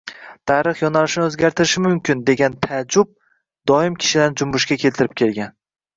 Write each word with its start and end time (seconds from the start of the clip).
tarix 0.51 0.79
yo‘nalishini 0.83 1.25
o‘zgartirishi 1.31 1.83
mumkin” 1.87 2.25
degan 2.29 2.57
taajjub 2.67 3.13
doim 3.73 3.99
kishilarni 4.05 4.43
jumbushga 4.45 4.79
keltirib 4.87 5.15
kelgan 5.23 5.55